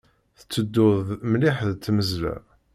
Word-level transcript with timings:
Tettedduḍ 0.37 1.07
mliḥ 1.31 1.57
d 1.69 1.71
tmeẓla. 1.83 2.35